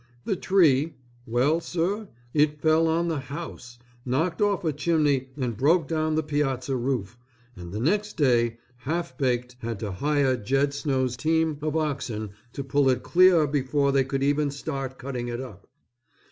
[0.25, 0.95] The tree
[1.27, 6.23] well, Sir, it fell on the house, knocked off a chimney and broke down the
[6.23, 7.19] piazza roof,
[7.55, 12.63] and the next day Half Baked had to hire Jed Snow's team of oxen to
[12.63, 15.67] pull it clear before they could even start cutting it up.